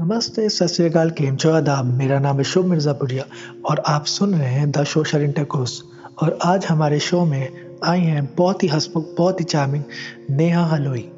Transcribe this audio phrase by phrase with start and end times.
[0.00, 1.50] नमस्ते, सत श्री अकाल, केम छो?
[1.50, 3.24] आदाब, मेरा नाम है शुभ मिर्ज़ापुरिया
[3.70, 5.82] और आप सुन रहे हैं द सोशल इंटरकोर्स।
[6.22, 7.48] और आज हमारे शो में
[7.84, 9.84] आई हैं बहुत ही हँसमुख, बहुत ही चार्मिंग
[10.30, 11.08] नेहा हलुई।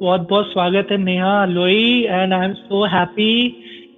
[0.00, 3.48] बहुत-बहुत स्वागत है Neha Halui and I am so happy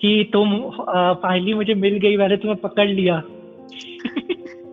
[0.00, 0.70] कि तुम
[1.12, 3.20] फाइनली मुझे मिल गई मैंने तुम्हें पकड़ लिया।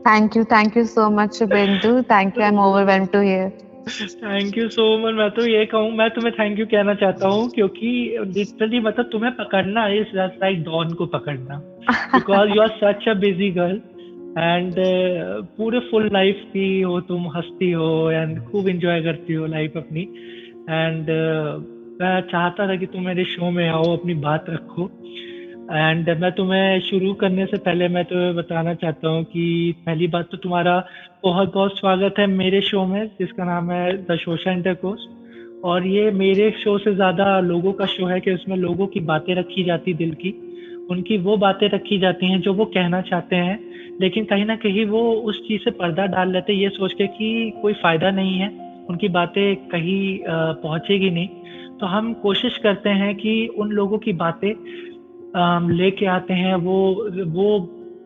[0.02, 4.58] Thank you thank you so much Shubhendu thank you I am overwhelmed to here thank
[4.58, 8.18] you so much मैं तो ये कहूँ मैं तुम्हें थैंक यू कहना चाहता हूँ क्योंकि
[8.28, 11.58] लिटरली मतलब तुम्हें पकड़ना इज़ लाइक डॉन को पकड़ना।
[12.16, 13.82] Because you are such a busy girl
[14.38, 14.76] and
[15.58, 20.02] पूरे फुल लाइफ की हो तुम हंसती हो एंड खूब इंजॉय करती हो लाइफ अपनी।
[20.70, 24.90] एंड uh, मैं चाहता था कि तुम मेरे शो में आओ अपनी बात रखो।
[25.72, 29.44] एंड मैं तुम्हें शुरू करने से पहले मैं तुम्हें बताना चाहता हूँ कि
[29.86, 30.74] पहली बात तो तुम्हारा
[31.24, 35.08] बहुत बहुत स्वागत है मेरे शो में, जिसका नाम है द सोशल इंटरकोर्स
[35.64, 39.34] और ये मेरे शो से ज़्यादा लोगों का शो है कि उसमें लोगों की बातें
[39.36, 40.34] रखी जाती दिल की।
[40.92, 43.60] उनकी वो बातें रखी जाती हैं जो वो कहना चाहते हैं,
[44.02, 47.52] लेकिन कहीं ना कहीं वो उस चीज़ से पर्दा डाल लेते ये सोच के कि
[47.62, 48.50] कोई फ़ायदा नहीं है,
[48.90, 51.28] उनकी बातें कहीं पहुँचेगी नहीं।
[51.80, 54.54] तो हम कोशिश करते हैं कि उन लोगों की बातें
[55.36, 57.60] लेके आते हैं, वो वो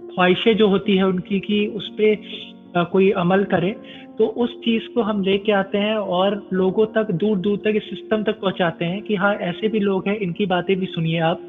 [0.09, 3.75] ख्वाहिशें जो होती है उनकी कि उस पर कोई अमल करे
[4.17, 7.83] तो उस चीज़ को हम लेके आते हैं और लोगों तक दूर दूर तक, इस
[7.83, 11.41] सिस्टम तक पहुंचाते हैं कि हाँ ऐसे भी लोग हैं, इनकी बातें भी सुनिए आप।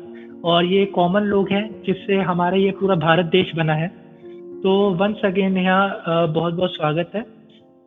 [0.45, 3.89] और ये कॉमन लोग हैं, जिससे हमारा ये पूरा भारत देश बना है।
[4.63, 7.25] तो वंस अगेन यहाँ बहुत बहुत स्वागत है।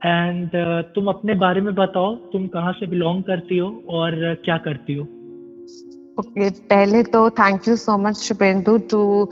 [0.01, 0.49] एंड
[0.95, 5.07] तुम अपने बारे में बताओ, तुम कहाँ से बिलोंग करती हो और क्या करती हो?
[6.19, 9.29] Okay, पहले तो thank you so much Shubhendu to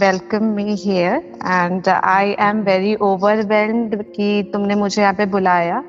[0.00, 1.14] welcome me here
[1.46, 5.82] and I am very overwhelmed कि तुमने मुझे यहाँ पे बुलाया।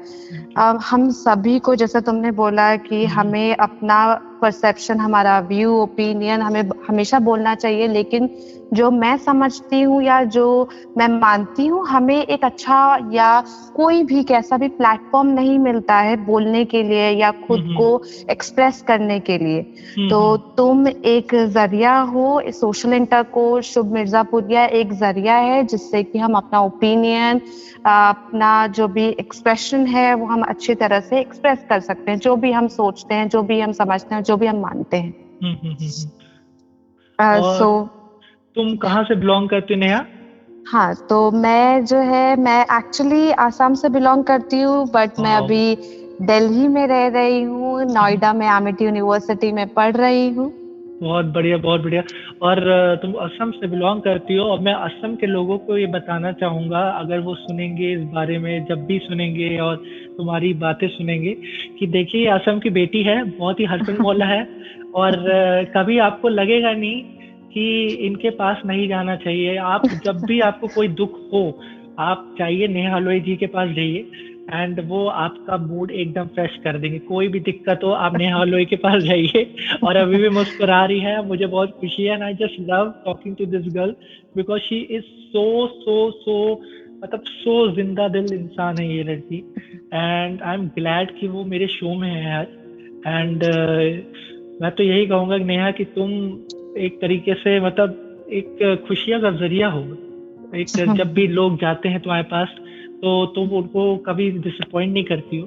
[0.59, 3.97] Uh, हम सभी को जैसा तुमने बोला कि हम्म। हमें अपना
[4.41, 8.29] परसेप्शन हमारा व्यू ओपिनियन हमें हमेशा बोलना चाहिए लेकिन
[8.73, 13.29] जो मैं समझती हूँ या जो मैं मानती हूँ हमें एक अच्छा या
[13.75, 17.89] कोई भी कैसा भी प्लेटफॉर्म नहीं मिलता है बोलने के लिए या खुद को
[18.29, 19.61] एक्सप्रेस करने के लिए।
[20.09, 26.19] तो तुम एक ज़रिया हो सोशल इंटर को शुभ मिर्जापुरिया एक ज़रिया है जिससे कि
[26.19, 27.41] हम अपना ओपिनियन
[27.87, 32.35] अपना जो भी एक्सप्रेशन है वो हम अच्छी तरह से एक्सप्रेस कर सकते हैं जो
[32.35, 35.11] भी हम सोचते हैं जो भी हम समझते हैं जो भी हम मानते हैं।
[37.19, 37.87] सो uh,
[38.55, 40.05] तुम कहाँ से बिलोंग करती नेहा?
[40.67, 45.75] हाँ तो मैं जो है मैं एक्चुअली आसाम से बिलोंग करती हूँ बट मैं अभी
[46.21, 50.60] दिल्ली में रह रही हूँ नोएडा में आमिटी यूनिवर्सिटी में पढ़ रही हूँ।
[51.01, 52.03] बहुत बढ़िया बहुत बढ़िया।
[52.41, 52.59] और
[53.01, 56.79] तुम असम से बिलोंग करती हो और मैं असम के लोगों को ये बताना चाहूँगा
[56.79, 59.75] अगर वो सुनेंगे इस बारे में जब भी सुनेंगे और
[60.17, 61.35] तुम्हारी बातें सुनेंगे
[61.79, 64.47] कि देखिए असम की बेटी है बहुत ही हरपन मोला है।
[64.95, 65.11] और
[65.75, 67.01] कभी आपको लगेगा नहीं
[67.53, 71.59] कि इनके पास नहीं जाना चाहिए। आप जब भी आपको कोई दुख हो
[71.99, 74.05] आप चाहिए नेहा लोई जी के पास जाइए।
[74.49, 78.65] एंड वो आपका मूड एकदम फ्रेश कर देंगे। कोई भी दिक्कत हो आप नेहा लोई
[78.65, 79.43] के पास जाइए।
[79.83, 83.35] और अभी भी मुस्कुरा रही है मुझे बहुत खुशी है। And I just love talking
[83.35, 83.95] to this girl
[84.35, 86.37] because she is so so so
[87.03, 89.37] मतलब सो ज़िंदा दिल इंसान है ये लड़की।
[89.93, 92.47] एंड आई एम ग्लैड कि वो मेरे शो में है आज
[93.07, 96.11] एंड uh, मैं तो यही कहूँगा नेहा कि तुम
[96.77, 99.81] एक तरीके से मतलब एक खुशियाँ का ज़रिया हो।
[100.55, 102.55] एक। जब भी लोग जाते हैं तुम्हारे पास
[103.01, 105.45] तो तुम तो उनको कभी डिसअपॉइंट नहीं करती हो।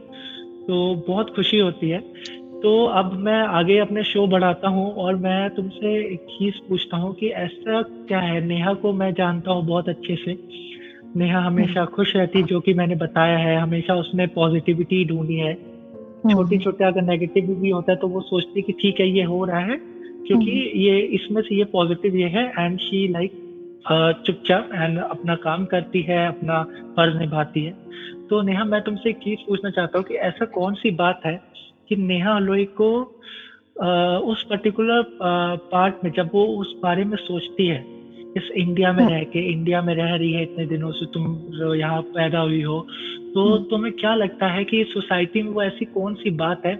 [0.66, 1.98] तो बहुत खुशी होती है।
[2.62, 7.14] तो अब मैं आगे अपने शो बढ़ाता हूँ और मैं तुमसे एक चीज़ पूछता हूँ
[7.14, 8.46] कि ऐसा क्या है?
[8.46, 10.48] नेहा को मैं जानता हूँ बहुत अच्छे से।
[11.16, 15.34] नेहा हमेशा हाँ। खुश रहती है जो कि मैंने बताया है। हमेशा उसने पॉजिटिविटी ढूंढी
[15.34, 15.54] है।
[16.32, 19.44] छोटी छोटे अगर नेगेटिव भी होता है तो वो सोचती कि ठीक है ये हो
[19.44, 19.76] रहा है।
[20.26, 23.43] क्योंकि हम्म। ये इसमें से ये पॉजिटिव ये है एंड शी लाइक
[23.90, 26.62] चुपचाप एंड अपना काम करती है अपना
[26.96, 27.72] फ़र्ज़ निभाती है।
[28.30, 31.40] तो नेहा मैं तुमसे एक चीज़ पूछना चाहता हूँ कि ऐसा कौन सी बात है
[31.88, 33.20] कि नेहा लोई को
[33.82, 35.02] uh, उस पर्टिकुलर
[35.72, 37.94] पार्ट में जब वो उस बारे में सोचती है
[38.36, 41.24] इस इंडिया में रह के इंडिया में रह रही है इतने दिनों से तुम
[41.74, 42.86] यहाँ पैदा हुई हो
[43.34, 46.76] तो हम्म। तुम्हें क्या लगता है कि सोसाइटी में वो ऐसी कौन सी बात है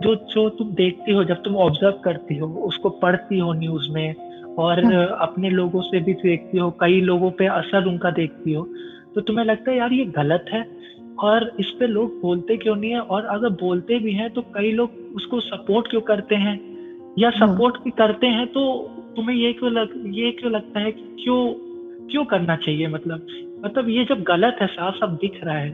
[0.00, 4.27] जो जो तुम देखती हो जब तुम ऑब्ज़र्व करती हो उसको पढ़ती हो न्यूज़ में?
[4.58, 4.84] और।
[5.20, 8.68] अपने लोगों से भी देखती हो कई लोगों पे असर उनका देखती हो
[9.14, 10.62] तो तुम्हें लगता है यार ये गलत है
[11.18, 14.72] और इस पे लोग बोलते क्यों नहीं है और अगर बोलते भी हैं तो कई
[14.72, 16.58] लोग उसको सपोर्ट क्यों करते हैं
[17.18, 18.62] या सपोर्ट हम्म। भी करते हैं तो
[19.16, 21.40] तुम्हें ये क्यों लग ये क्यों लगता है कि क्यों
[22.10, 23.26] क्यों करना चाहिए मतलब
[23.64, 25.70] मतलब ये जब गलत है साफ़ साफ़ दिख रहा है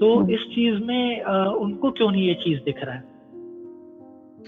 [0.00, 3.12] तो हम्म। इस चीज़ में आ, उनको क्यों नहीं ये चीज़ दिख रहा है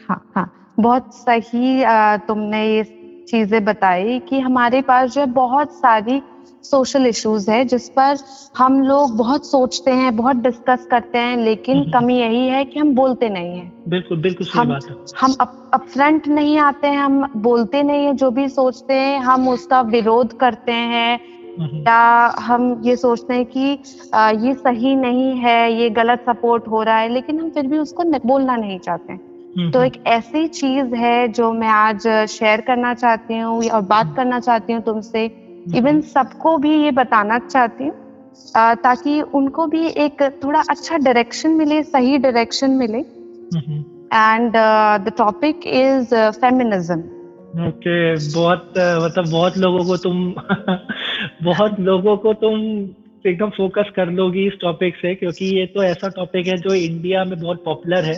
[0.08, 1.82] हाँ हाँ बहुत सही
[2.26, 2.82] तुमने ये
[3.28, 6.20] चीज़ें बताई कि हमारे पास जो है बहुत सारी
[6.64, 8.16] सोशल इश्यूज़ है जिस पर
[8.56, 12.78] हम लोग बहुत सोचते हैं बहुत डिस्कस करते हैं लेकिन हम्म। कमी यही है कि
[12.80, 16.86] हम बोलते नहीं है बिल्कुल बिल्कुल सही हम, बात है हम अप फ्रंट नहीं आते
[16.86, 21.18] हैं हम बोलते नहीं है जो भी सोचते हैं हम उसका विरोध करते हैं
[21.58, 23.78] हम्म। या हम ये सोचते हैं कि
[24.14, 27.78] आ, ये सही नहीं है ये गलत सपोर्ट हो रहा है लेकिन हम फिर भी
[27.78, 29.25] उसको बोलना नहीं चाहते हम्म,
[29.56, 34.40] तो एक ऐसी चीज़ है जो मैं आज शेयर करना चाहती हूँ और बात करना
[34.40, 35.24] चाहती हूँ तुमसे।
[35.76, 37.94] इवन सबको भी ये बताना चाहती हूँ
[38.56, 42.98] ताकि उनको भी एक थोड़ा अच्छा डायरेक्शन मिले सही डायरेक्शन मिले।
[44.14, 44.52] And
[45.04, 47.00] the topic is feminism
[47.68, 50.34] okay बहुत मतलब बहुत लोगों को तुम
[51.42, 52.60] बहुत लोगों को तुम
[53.26, 57.24] एकदम फोकस कर लोगी इस टॉपिक से क्योंकि ये तो ऐसा टॉपिक है जो इंडिया
[57.24, 58.14] में बहुत पॉपुलर है।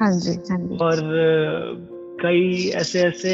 [0.00, 1.00] हाँ जी हाँ जी। और
[2.22, 3.32] कई ऐसे ऐसे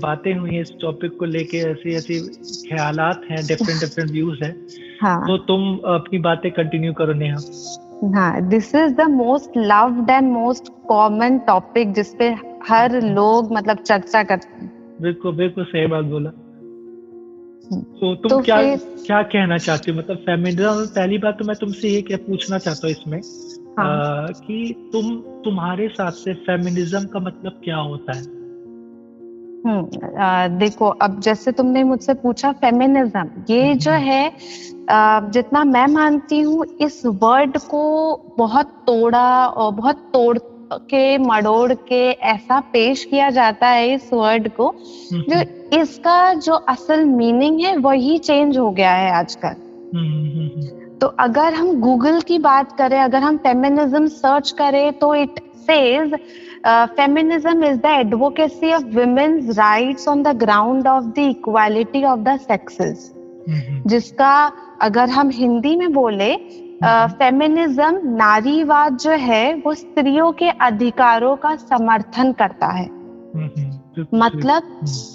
[0.00, 2.20] बातें हुई इस टॉपिक को लेके ऐसी ऐसी
[2.68, 4.66] ख्यालात हैं डिफरेंट डिफरेंट व्यूज़ हैं।
[5.00, 5.26] हाँ.
[5.26, 7.36] तो तुम अपनी बातें कंटिन्यू करो नेहा।
[8.14, 12.36] हाँ this is the most loved and most common topic जिसपे
[12.68, 14.72] हर लोग मतलब चर्चा करते हैं
[15.02, 16.30] बिल्कुल बिल्कुल सही बात बोला।
[17.64, 21.88] तो तुम तो क्या क्या कहना चाहती हो मतलब फेमिनिज्म पहली बात तो मैं तुमसे
[21.88, 23.20] ये क्या पूछना चाहता हूँ इसमें
[23.78, 23.86] हाँ.
[23.86, 25.14] आ, कि तुम
[25.44, 28.22] तुम्हारे साथ से फेमिनिज्म का मतलब क्या होता है
[29.66, 34.32] हम्म देखो अब जैसे तुमने मुझसे पूछा फेमिनिज्म ये हम्म, जो हम्म। है
[34.90, 37.84] आ, जितना मैं मानती हूँ इस वर्ड को
[38.38, 40.38] बहुत तोड़ा और बहुत तोड़
[40.72, 44.74] के मड़ोड़ के ऐसा पेश किया जाता है इस वर्ड को
[45.12, 45.40] जो
[45.80, 49.54] इसका जो असल मीनिंग है वही चेंज हो गया है आजकल।
[51.00, 56.14] तो अगर हम गूगल की बात करें अगर हम फेमिनिज्म सर्च करें तो it says
[56.66, 62.36] feminism is the advocacy of women's rights on the ground of the equality of the
[62.36, 63.12] sexes
[63.86, 64.52] जिसका
[64.82, 66.34] अगर हम हिंदी में बोले
[66.82, 72.86] फेमिनिज्म नारीवाद जो है वो स्त्रियों के अधिकारों का समर्थन करता है।
[74.14, 74.62] मतलब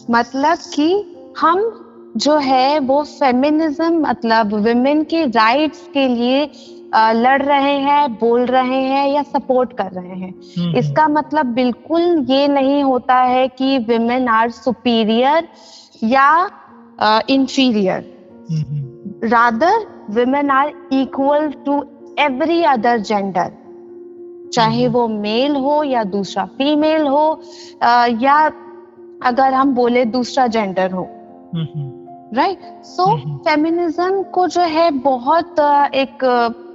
[0.09, 1.85] मतलब कि हम
[2.17, 6.51] जो है वो फेमिनिज्म मतलब विमेन के राइट्स के लिए
[6.95, 12.25] लड़ रहे हैं बोल रहे हैं या सपोर्ट कर रहे हैं। हम्म। इसका मतलब बिल्कुल
[12.29, 15.47] ये नहीं होता है कि विमेन आर सुपीरियर
[16.03, 16.49] या
[17.29, 18.19] inferior
[19.23, 21.81] rather women are equal to
[22.19, 23.51] every other gender
[24.53, 27.41] चाहे हम्म। वो मेल हो या दूसरा फीमेल हो
[28.21, 28.35] या
[29.25, 31.07] अगर हम बोले दूसरा जेंडर हो।
[32.35, 35.59] राइट सो फेमिनिज्म को जो है बहुत
[35.95, 36.23] एक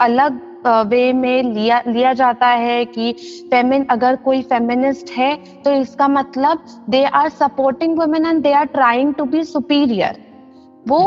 [0.00, 0.40] अलग
[0.88, 3.12] वे में लिया लिया जाता है कि
[3.50, 8.64] फेमिन अगर कोई फेमिनिस्ट है तो इसका मतलब they are supporting women and they are
[8.66, 10.22] trying to be superior
[10.88, 11.00] वो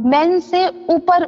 [0.00, 1.22] मेन से ऊपर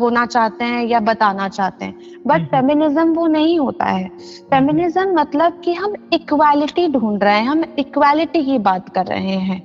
[0.00, 1.94] होना चाहते हैं या बताना चाहते हैं।
[2.26, 4.08] बट फेमिनिज्म वो नहीं होता है।
[4.50, 9.60] फेमिनिज्म मतलब कि हम इक्वालिटी ढूंढ रहे हैं हम इक्वालिटी की बात कर रहे हैं।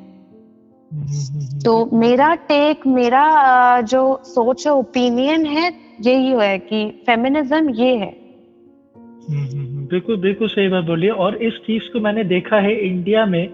[1.59, 3.25] तो मेरा टेक मेरा
[3.81, 8.26] जो सोच है ओपिनियन है यही है कि फेमिनिज्म ये है।
[9.29, 13.50] बिल्कुल बिल्कुल सही बात बोलिए और इस चीज़ को मैंने देखा है इंडिया में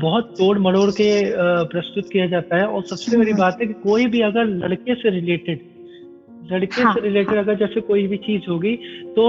[0.00, 1.10] बहुत तोड़ मड़ोड़ के
[1.64, 4.94] प्रस्तुत किया जाता है और सबसे बड़ी हम्म। बात है कि कोई भी अगर लड़के
[4.94, 5.60] से रिलेटेड
[6.50, 7.38] लड़के हाँ, से रिलेटेड.
[7.38, 8.74] अगर जैसे कोई भी चीज़ होगी
[9.16, 9.24] तो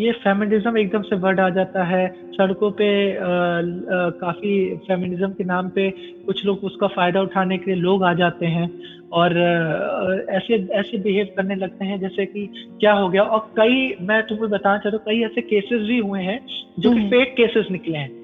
[0.00, 4.54] ये फेमिनिज्म एकदम से वर्ड आ जाता है सड़कों पे आ, आ, काफ़ी
[4.86, 5.90] फेमिनिज्म के नाम पे
[6.26, 8.70] कुछ लोग उसका फ़ायदा उठाने के लिए लोग आ जाते हैं
[9.12, 12.46] और आ, ऐसे ऐसे बिहेव करने लगते हैं जैसे कि
[12.80, 16.20] क्या हो गया और कई मैं तुम्हें बताना चाहता हूँ कई ऐसे केसेस भी हुए
[16.22, 16.40] हैं
[16.78, 18.18] जो कि फेक हम्म। केसेस निकले हैं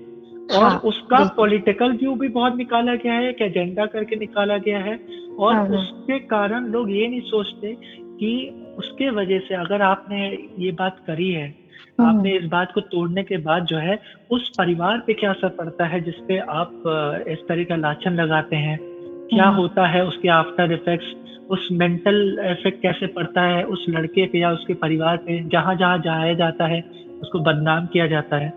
[0.48, 4.78] और हाँ, उसका पॉलिटिकल व्यू भी बहुत निकाला गया है एक एजेंडा करके निकाला गया
[4.78, 4.98] है
[5.38, 7.76] और हाँ, हाँ। उसके कारण लोग ये नहीं सोचते
[8.16, 8.32] कि
[8.78, 10.26] उसके वजह से अगर आपने
[10.58, 11.46] ये बात करी है
[12.00, 13.98] हम्म। आपने इस बात को तोड़ने के बाद जो है
[14.30, 16.82] उस परिवार पे क्या असर पड़ता है जिसपे आप
[17.28, 21.14] इस तरह का लाछन लगाते हैं क्या हम्म। होता है उसके आफ्टर इफेक्ट्स
[21.50, 25.98] उस मेंटल इफ़ेक्ट कैसे पड़ता है उस लड़के पे या उसके परिवार पे जहाँ जहाँ
[25.98, 26.80] जाया जाता है
[27.20, 28.50] उसको बदनाम किया जाता है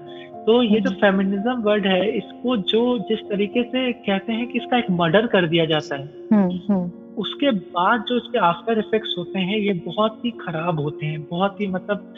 [0.46, 4.60] तो ये जो फेमिनिज्म हम्म। वर्ड है इसको जो जिस तरीके से कहते हैं कि
[4.60, 6.08] इसका एक मर्डर कर दिया जाता है
[7.20, 11.62] उसके बाद जो इसके आफ्टर इफेक्ट्स होते हैं ये बहुत ही खराब होते हैं बहुत
[11.62, 12.14] ही मतलब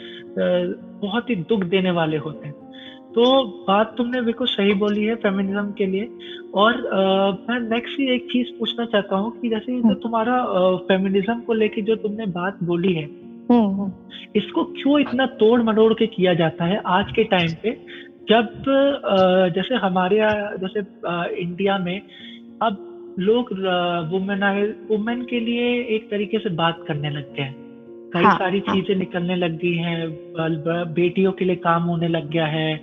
[1.02, 2.62] बहुत ही दुख देने वाले होते हैं
[3.14, 3.24] तो
[3.66, 6.08] बात तुमने बिल्कुल सही बोली है फेमिनिज्म के लिए
[6.54, 10.36] और आ, मैं नेक्स्ट ही एक चीज़ पूछना चाहता हूँ कि जैसे जो हम्म। तुम्हारा
[10.88, 13.92] फेमिनिज्म को लेके जो तुमने बात बोली है हम्म, हम्म।
[14.36, 17.76] इसको क्यों इतना तोड़ मरोड़ के किया जाता है आज के टाइम पे
[18.28, 18.64] जब
[19.54, 20.18] जैसे हमारे
[20.58, 20.80] जैसे
[21.40, 22.00] इंडिया में
[22.62, 22.88] अब
[23.18, 23.52] लोग
[24.12, 24.44] वुमेन
[24.90, 27.60] वुमेन के लिए एक तरीके से बात करने लग गए हैं
[28.14, 28.74] कई हाँ, सारी हाँ.
[28.74, 32.76] चीज़ें निकलने लग गई हैं बेटियों के लिए काम होने लग गया है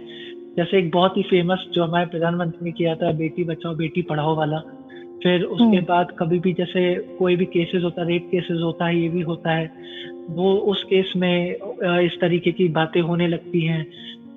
[0.57, 4.35] जैसे एक बहुत ही फ़ेमस जो हमारे प्रधानमंत्री ने किया था बेटी बचाओ बेटी पढ़ाओ
[4.35, 4.59] वाला
[5.23, 6.83] फिर उसके हम्म। बाद कभी भी जैसे
[7.19, 9.71] कोई भी केसेस होता है रेप केसेस होता है ये भी होता है
[10.29, 11.55] वो उस केस में
[11.99, 13.83] इस तरीके की बातें होने लगती हैं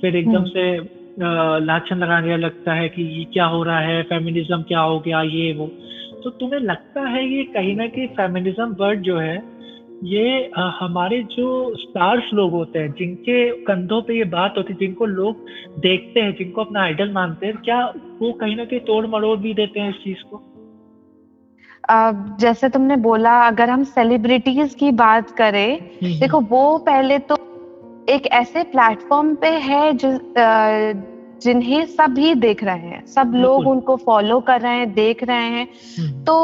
[0.00, 4.62] फिर एकदम हम्म। से लाछन लगाने लगता है कि ये क्या हो रहा है फेमिनिज्म
[4.62, 5.66] क्या हो गया ये वो
[6.24, 9.36] तो तुम्हें लगता है ये कहीं ना कहीं फेमिनिज्म वर्ड जो है
[10.04, 15.06] ये हमारे जो स्टार्स लोग होते हैं जिनके कंधों पे ये बात होती है जिनको
[15.06, 15.44] लोग
[15.78, 17.84] देखते हैं जिनको अपना आइडल मानते हैं क्या
[18.20, 20.42] वो कहीं ना कहीं तोड़ मरोड़ भी देते हैं इस चीज़ को
[22.40, 27.36] जैसे तुमने बोला अगर हम सेलिब्रिटीज की बात करें हम्म, देखो हम्म। वो पहले तो
[28.08, 30.18] एक ऐसे प्लेटफॉर्म पे है जो
[31.42, 35.68] जिन्हें सभी देख रहे हैं। सब लोग उनको फॉलो कर रहे हैं देख रहे हैं।
[35.98, 36.36] हम्म। तो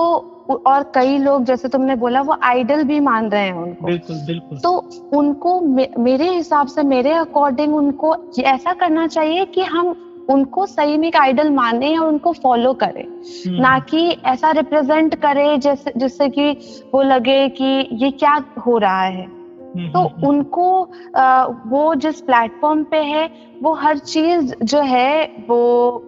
[0.66, 4.58] और कई लोग जैसे तुमने बोला वो आइडल भी मान रहे हैं उनको। बिल्कुल बिल्कुल।
[4.58, 10.66] तो उनको मे, मेरे हिसाब से मेरे अकॉर्डिंग उनको ऐसा करना चाहिए कि हम उनको
[10.66, 13.08] सही में एक आइडल माने और उनको फॉलो करे।
[13.46, 16.50] हम्म। ना कि ऐसा रिप्रेजेंट करे जैसे जिससे कि
[16.94, 19.37] वो लगे कि ये क्या हो रहा है।
[19.68, 20.68] तो हम्म, उनको
[21.16, 23.28] आ, वो जिस प्लेटफॉर्म पे है
[23.62, 26.04] वो हर चीज़ जो है वो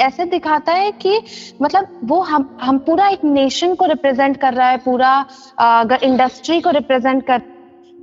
[0.00, 1.20] ऐसे दिखाता है कि
[1.62, 5.14] मतलब वो हम हम पूरा एक नेशन को रिप्रेजेंट कर रहा है पूरा
[5.60, 7.42] अगर इंडस्ट्री को रिप्रेजेंट कर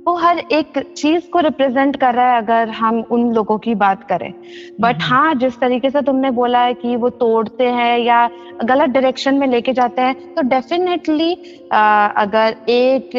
[0.06, 4.04] वो हर एक चीज़ को रिप्रेजेंट कर रहा है अगर हम उन लोगों की बात
[4.08, 4.32] करें
[4.80, 8.28] बट हम्म। हाँ जिस तरीके से तुमने बोला है कि वो तोड़ते हैं या
[8.64, 11.32] गलत डायरेक्शन में लेके जाते हैं तो डेफिनेटली
[11.72, 13.10] अगर एक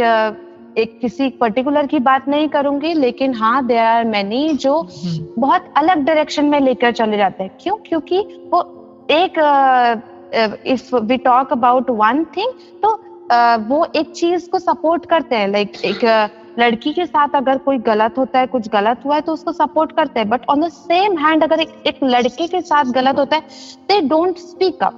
[0.77, 5.73] एक किसी पर्टिकुलर की बात नहीं करूँगी लेकिन हाँ देर आर मैनी जो हम्म। बहुत
[5.77, 7.75] अलग डायरेक्शन में लेकर चले जाते हैं। क्यों?
[7.77, 8.19] क्योंकि
[8.53, 8.61] वो
[9.11, 9.39] एक
[10.67, 12.89] if we talk about one thing तो
[13.33, 17.35] uh, वो एक चीज़ को सपोर्ट करते हैं। लाइक like, एक uh, लड़की के साथ
[17.35, 20.45] अगर कोई गलत होता है कुछ गलत हुआ है तो उसको सपोर्ट करते हैं। But
[20.49, 23.41] on the same hand अगर एक, एक लड़के के साथ गलत होता है
[23.87, 24.97] they don't speak up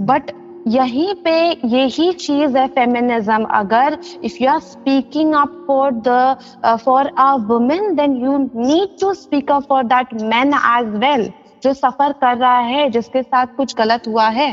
[0.00, 0.30] but
[0.66, 1.36] यहीं पे
[1.68, 7.94] यही चीज़ है फेमिनिज्म अगर if you are speaking up for the for a women
[7.94, 11.30] then you need to speak up for that man as well
[11.62, 14.52] जो सफ़र कर रहा है, जिसके साथ कुछ गलत हुआ है।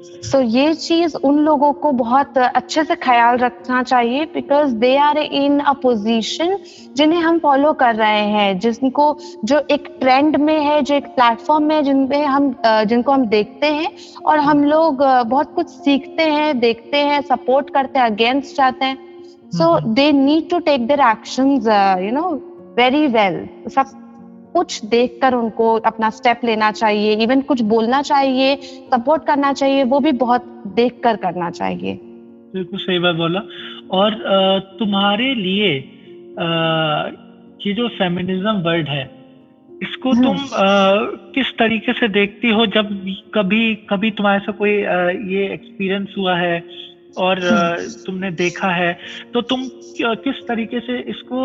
[0.00, 4.96] सो so, ये चीज़ उन लोगों को बहुत अच्छे से ख्याल रखना चाहिए because they
[4.96, 6.56] are in a position
[6.96, 11.64] जिन्हें हम फॉलो कर रहे हैं जिनको जो एक ट्रेंड में है जो एक प्लेटफॉर्म
[11.64, 13.90] में जिनपे हम जिनको हम देखते हैं
[14.26, 18.98] और हम लोग बहुत कुछ सीखते हैं देखते हैं सपोर्ट करते हैं अगेंस्ट जाते हैं।
[19.54, 21.50] So they need to take their action
[22.04, 22.28] you know
[22.76, 23.96] very well सब
[24.52, 28.56] कुछ देखकर उनको अपना स्टेप लेना चाहिए इवन कुछ बोलना चाहिए
[28.88, 30.44] सपोर्ट करना चाहिए वो भी बहुत
[30.76, 31.94] देख कर करना चाहिए।
[32.54, 33.42] बिल्कुल सही बात बोला।
[33.90, 34.18] और
[34.78, 35.70] तुम्हारे लिए
[37.60, 39.04] ये जो फेमिनिज्म वर्ड है
[39.82, 40.66] इसको तुम आ,
[41.34, 42.88] किस तरीके से देखती हो जब
[43.34, 46.58] कभी कभी तुम्हारे से कोई आ, ये एक्सपीरियंस हुआ है?
[47.18, 47.40] और
[48.06, 48.92] तुमने देखा है।
[49.34, 49.68] तो तुम
[50.02, 51.40] किस तरीके से इसको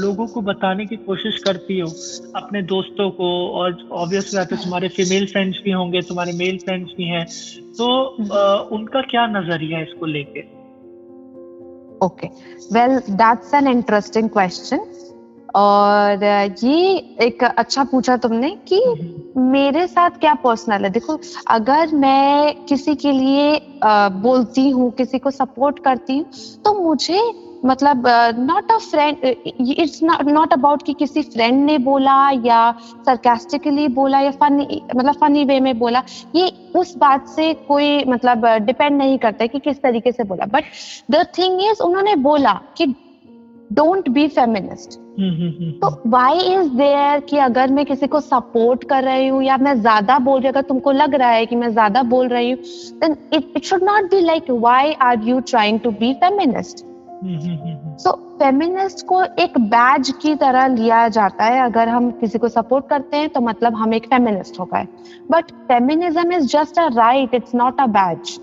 [0.00, 1.88] लोगों को बताने की कोशिश करती हो?
[2.36, 6.92] अपने दोस्तों को और ऑब्वियस बात है तुम्हारे फीमेल फ्रेंड्स भी होंगे तुम्हारे मेल फ्रेंड्स
[6.96, 7.24] भी हैं।
[7.78, 7.88] तो
[8.76, 10.40] उनका क्या नज़रिया है इसको लेके?
[12.06, 12.26] Okay
[12.72, 14.78] well that's an interesting question
[15.56, 16.24] और
[16.64, 18.80] ये एक अच्छा पूछा तुमने कि
[19.36, 20.90] मेरे साथ क्या पर्सनल है?
[20.90, 21.18] देखो
[21.50, 26.26] अगर मैं किसी के लिए बोलती हूँ किसी को सपोर्ट करती हूँ
[26.64, 27.20] तो मुझे
[27.64, 28.06] मतलब
[28.38, 32.70] not a friend it's not about कि किसी फ्रेंड ने बोला या
[33.06, 36.02] सरकास्टिकली बोला या फनी मतलब फनी वे में बोला
[36.34, 40.64] ये उस बात से कोई मतलब डिपेंड नहीं करता कि किस तरीके से बोला। बट
[41.10, 42.86] द थिंग इज़ उन्होंने बोला कि
[43.72, 49.28] डोंट बी फेमिनिस्ट तो वाई इज़ देयर कि अगर मैं किसी को सपोर्ट कर रही
[49.28, 52.02] हूँ या मैं ज़्यादा बोल रही हूँ, अगर तुमको लग रहा है कि मैं ज़्यादा
[52.04, 52.58] बोल रही हूँ
[53.00, 56.84] then it it should not be like why are you trying to be feminist
[58.00, 62.88] so feminist को एक बैज की तरह लिया जाता है, अगर हम किसी को सपोर्ट
[62.88, 64.86] करते हैं तो मतलब हम एक फेमिनिस्ट हो गए।
[65.30, 68.38] But feminism is just a right it's not a badge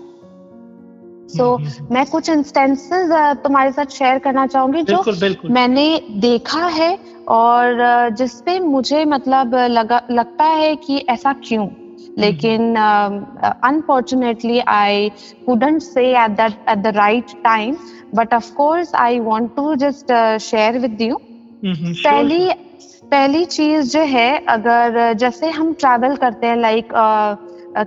[1.34, 1.92] so so, mm-hmm.
[1.92, 3.10] मैं कुछ इंस्टेंसेस
[3.44, 5.50] तुम्हारे साथ शेयर करना चाहूँगी जो बिल्कुल.
[5.50, 5.86] मैंने
[6.20, 6.98] देखा है
[7.28, 11.68] और जिसपे मुझे मतलब लगा लगता है कि ऐसा क्यों
[12.18, 15.08] लेकिन unfortunately I
[15.46, 17.76] couldn't say at that at the right time
[18.14, 20.12] but of course I want to just
[20.42, 21.20] share with you
[21.64, 22.48] पहली
[23.04, 26.88] पहली चीज़ जो है अगर जैसे हम ट्रैवल करते हैं लाइक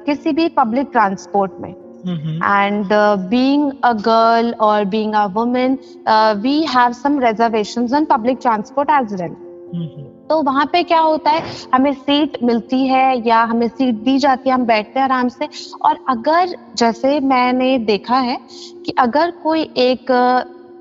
[0.05, 1.73] किसी भी पब्लिक ट्रांसपोर्ट में
[2.41, 8.05] and uh, being a girl or being a woman uh, we have some reservations on
[8.05, 9.35] public transport as well
[10.29, 11.41] तो वहाँ पे क्या होता है
[11.73, 15.47] हमें सीट मिलती है या हमें सीट दी जाती है हम बैठते हैं आराम से
[15.81, 18.37] और अगर जैसे मैंने देखा है
[18.85, 20.11] कि अगर कोई एक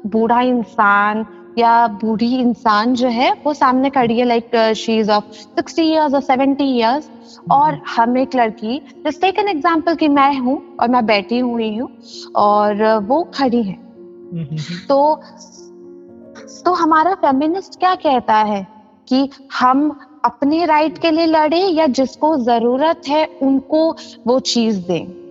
[0.06, 1.25] बूढ़ा इंसान
[1.59, 6.15] या बूढ़ी इंसान जो है वो सामने खड़ी है like she is of sixty years
[6.15, 7.11] और सेवेंटी ईयर्स
[7.53, 11.77] और हम एक लड़की जस्ट टेक एन एग्ज़ाम्पल कि मैं हूँ और मैं बैठी हुई
[11.77, 11.89] हूँ
[12.37, 13.75] और वो खड़ी है।
[14.89, 15.21] तो
[16.65, 18.67] तो हमारा फेमिनिस्ट क्या कहता है
[19.09, 19.89] कि हम
[20.25, 23.81] अपने राइट के लिए लड़े या जिसको ज़रूरत है उनको
[24.27, 25.25] वो चीज़ दें?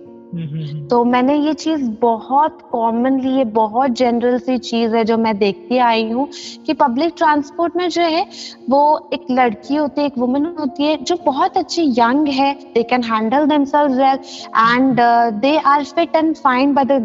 [0.90, 5.78] तो मैंने ये चीज़ बहुत कॉमनली ये बहुत जनरल सी चीज़ है जो मैं देखती
[5.78, 6.28] आई हूँ
[6.66, 8.26] कि पब्लिक ट्रांसपोर्ट में जो है
[8.70, 12.82] वो एक लड़की होती है एक वुमन होती है जो बहुत अच्छी यंग है they
[12.82, 14.18] can handle themselves well
[14.74, 15.00] and
[15.40, 17.04] they are fit and fine by the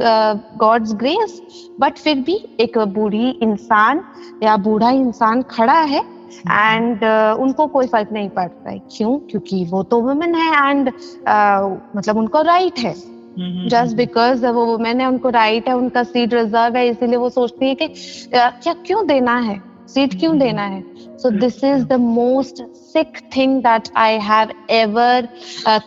[0.58, 1.42] God's grace
[1.80, 4.04] but फिर भी एक बूढ़ी इंसान
[4.44, 6.22] या बूढ़ा इंसान खड़ा है
[6.52, 9.18] एंड uh, उनको कोई फ़र्क नहीं पड़ता है। क्यों?
[9.18, 14.66] क्योंकि वो तो वुमेन है एंड uh, मतलब उनको राइट right है। जस्ट बिकॉज़ वो
[14.66, 17.88] वुमेन है उनको राइट है उनका सीट रिज़र्व है इसीलिए वो सोचती है कि
[18.34, 19.62] क्या क्यों देना है?
[19.88, 20.84] सीट क्यों देना है?
[21.18, 25.28] So this is the most sick thing that I have ever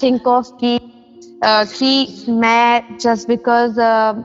[0.02, 0.78] think of की
[1.46, 3.80] कि मैं जस्ट बिकॉज़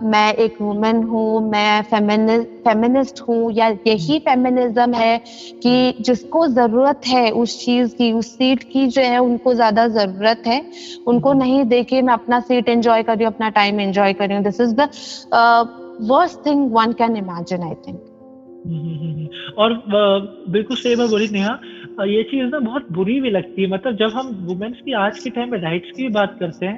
[0.05, 5.17] मैं एक वुमेन हूँ मैं फेमिनिस्ट हूँ या यही फेमिनिज्म है
[5.63, 10.43] कि जिसको ज़रूरत है उस चीज़ की उस सीट की जो है उनको ज़्यादा ज़रूरत
[10.47, 10.59] है।
[11.07, 14.27] उनको हम्म। नहीं देखे मैं अपना सीट एंजॉय कर रही हूँ अपना टाइम एंजॉय कर
[14.27, 14.89] रही हूँ। This is the
[16.11, 18.09] worst thing one can imagine I think
[19.58, 19.74] और
[20.50, 24.12] बिल्कुल सही बात बोली नेहा ये चीज़ ना बहुत बुरी भी लगती है। मतलब जब
[24.16, 26.78] हम वुमेन्स की आज के टाइम में राइट्स की बात करते हैं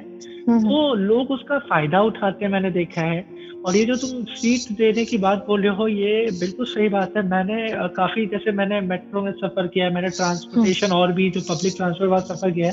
[0.62, 3.24] तो लोग उसका फ़ायदा उठाते हैं मैंने देखा है।
[3.64, 7.16] और ये जो तुम सीट देने की बात बोल रहे हो ये बिल्कुल सही बात
[7.16, 11.30] है। मैंने काफ़ी जैसे मैंने मेट्रो में सफ़र किया है मैंने ट्रांसपोर्टेशन हम्म। और भी
[11.30, 12.72] जो पब्लिक ट्रांसपोर्ट वाला सफ़र किया है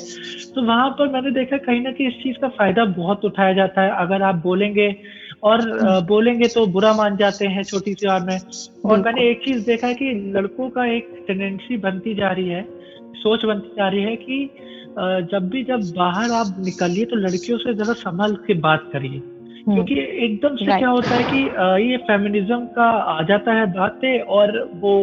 [0.55, 3.81] तो वहाँ पर मैंने देखा कहीं ना कहीं इस चीज़ का फ़ायदा बहुत उठाया जाता
[3.81, 4.89] है। अगर आप बोलेंगे
[5.43, 5.61] और।
[6.07, 8.39] बोलेंगे तो बुरा मान जाते हैं छोटी सी बात में
[8.85, 12.67] और मैंने एक चीज़ देखा है कि लड़कों का एक टेंडेंसी बनती जा रही है
[13.15, 14.49] सोच बनती जा रही है कि
[15.31, 19.21] जब भी जब बाहर आप निकलिए तो लड़कियों से जरा संभल के बात करिए
[19.59, 24.19] हम्म। क्योंकि एकदम से क्या होता है कि ये फेमिनिज्म का आ जाता है बातें
[24.35, 24.93] और वो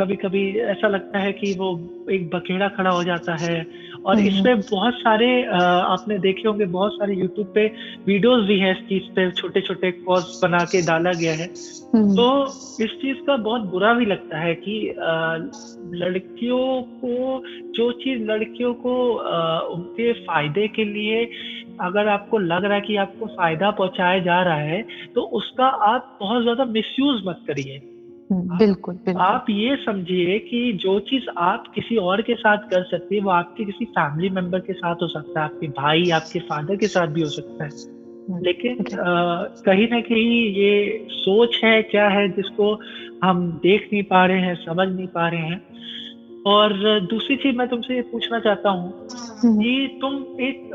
[0.00, 1.70] कभी कभी ऐसा लगता है कि वो
[2.10, 3.60] एक बकेड़ा खड़ा हो जाता है
[4.06, 7.66] और हम्म। इसमें बहुत सारे आपने देखे होंगे बहुत सारे यूट्यूब पे
[8.06, 11.46] वीडियोस भी हैं इस चीज़ पे छोटे छोटे कॉर्स बना के डाला गया है
[11.94, 12.28] हम्म। तो
[12.84, 14.76] इस चीज़ का बहुत बुरा भी लगता है कि
[15.94, 17.42] लड़कियों को
[17.76, 18.96] जो चीज़ लड़कियों को
[19.74, 21.24] उनके फ़ायदे के लिए
[21.80, 24.82] अगर आपको लग रहा है कि आपको फ़ायदा पहुँचाया जा रहा है
[25.14, 27.78] तो उसका आप बहुत ज़्यादा मिसयूज मत करिए
[28.32, 33.14] बिल्कुल, बिल्कुल। आप ये समझिए कि जो चीज़ आप किसी और के साथ कर सकते
[33.14, 36.76] हैं वो आपके किसी फैमिली मेंबर के साथ हो सकता है आपके भाई आपके फादर
[36.76, 38.76] के साथ भी हो सकता है। हम्म, लेकिन
[39.66, 42.80] कहीं ना कहीं ये सोच है क्या है जिसको
[43.24, 45.70] हम देख नहीं पा रहे हैं समझ नहीं पा रहे हैं।
[46.46, 49.08] और दूसरी चीज़ मैं तुमसे ये पूछना चाहता हूँ
[49.44, 50.70] हम्म। कि तुम एक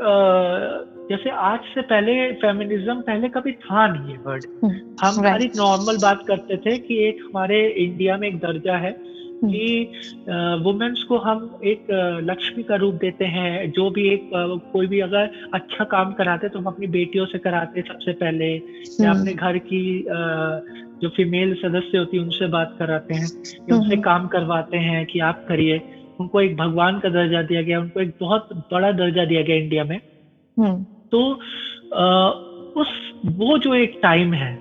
[1.10, 5.96] जैसे आज से पहले फेमिनिज्म पहले कभी था नहीं ये वर्ड हम्म, हम हमारी नॉर्मल
[5.96, 11.18] बात करते थे कि एक हमारे इंडिया में एक दर्जा है हम्म। कि वुमेन्स को
[11.18, 11.86] हम एक
[12.24, 14.30] लक्ष्मी का रूप देते हैं। जो भी एक
[14.72, 18.52] कोई भी अगर अच्छा काम कराते तो हम अपनी बेटियों से कराते सबसे पहले।
[19.00, 19.84] या अपने घर की
[21.02, 23.28] जो फीमेल सदस्य होती है उनसे बात कराते हैं।
[23.70, 25.80] या उनसे काम करवाते हैं कि आप करिए।
[26.20, 29.84] उनको एक भगवान का दर्जा दिया गया उनको एक बहुत बड़ा दर्जा दिया गया इंडिया
[29.84, 30.00] में।
[31.12, 31.20] तो
[31.94, 32.28] आ,
[32.76, 32.88] उस
[33.36, 34.54] वो जो एक टाइम है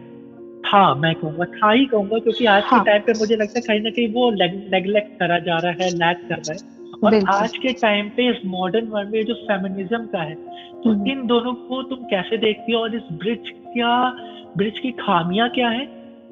[0.65, 2.79] था मैं कहूँगा था ही कहूँगा क्योंकि आज हाँ.
[2.79, 4.29] के टाइम पे मुझे लगता है कहीं ना कहीं वो
[4.71, 8.45] नेग्लेक्ट करा जा रहा है लैक कर रहा है और आज के टाइम पे इस
[8.45, 12.73] मॉडर्न वर्ल्ड में जो फेमिनिज्म का है तो हम्म। इन दोनों को तुम कैसे देखती
[12.73, 13.97] हो और इस ब्रिज क्या
[14.57, 15.85] ब्रिज की खामियाँ क्या है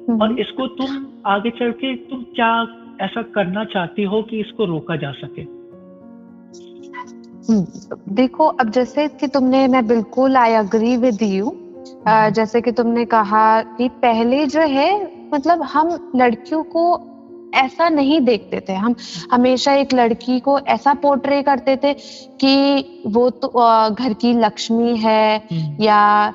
[0.08, 2.50] हम्म। और इसको तुम आगे चल के तुम क्या
[3.00, 5.42] ऐसा करना चाहती हो कि इसको रोका जा सके
[7.50, 11.56] देखो अब जैसे कि तुमने मैं बिल्कुल आई अग्री विद यू
[12.08, 17.10] जैसे कि तुमने कहा कि पहले जो है मतलब हम लड़कियों को
[17.54, 18.94] ऐसा नहीं देखते थे। हम
[19.32, 21.92] हमेशा एक लड़की को ऐसा पोर्ट्रे करते थे
[22.40, 23.48] कि वो तो
[23.90, 26.32] घर की लक्ष्मी है हम्म। या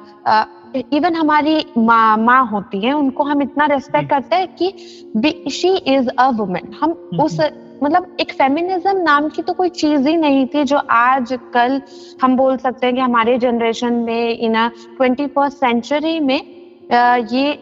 [0.94, 5.76] इवन हमारी माँ माँ होती है उनको हम इतना रेस्पेक्ट हम्म। करते हैं कि शी
[5.88, 6.92] इज़ अ वुमेन हम
[7.22, 7.40] उस
[7.84, 11.82] मतलब एक फेमिनिज्म नाम की तो कोई चीज़ ही नहीं थी जो आज कल
[12.22, 16.42] हम बोल सकते हैं कि हमारे जनरेशन में इन ट्वेंटी फ़र्स्ट सेंचुरी में
[17.32, 17.54] ये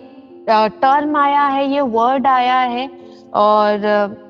[0.50, 2.90] टर्म आया है ये वर्ड आया है
[3.36, 3.86] और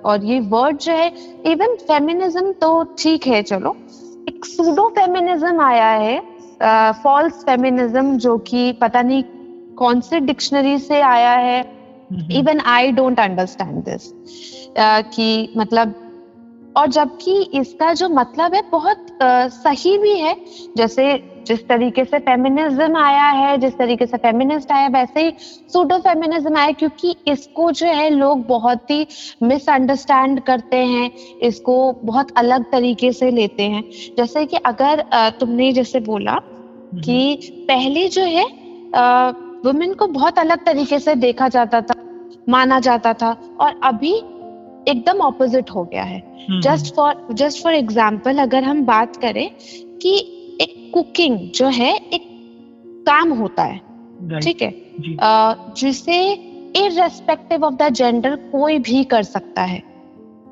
[0.05, 1.11] और ये वर्ड जो है
[1.45, 3.75] इवन फेमिनिज्म तो ठीक है चलो।
[4.29, 6.19] एक सूडो फेमिनिज्म आया है
[7.03, 9.23] फॉल्स फेमिनिज्म जो कि पता नहीं
[9.77, 11.59] कौन से डिक्शनरी से आया है।
[12.31, 14.11] Even I don't understand this
[14.77, 15.93] कि मतलब
[16.77, 20.35] और जबकि इसका जो मतलब है बहुत uh, सही भी है।
[20.77, 21.13] जैसे
[21.47, 25.33] जिस तरीके से फेमिनिज्म आया है जिस तरीके से फेमिनिस्ट आया वैसे ही
[25.73, 29.07] सूडो फेमिनिज्म आया क्योंकि इसको जो है लोग बहुत ही
[29.43, 33.83] मिसअंडरस्टैंड करते हैं इसको बहुत अलग तरीके से लेते हैं।
[34.17, 35.03] जैसे कि अगर
[35.39, 36.39] तुमने जैसे बोला
[36.95, 38.45] कि पहले जो है
[39.65, 42.01] वुमेन को बहुत अलग तरीके से देखा जाता था
[42.49, 44.13] माना जाता था और अभी
[44.87, 46.21] एकदम ऑपोजिट हो गया है।
[46.63, 49.49] Just for just for example अगर हम बात करें
[50.01, 50.17] कि
[50.61, 52.23] एक कुकिंग जो है एक
[53.07, 54.73] काम होता है ठीक है?
[55.77, 56.21] जिसे
[56.77, 59.81] इरेस्पेक्टिव ऑफ़ द जेंडर कोई भी कर सकता है।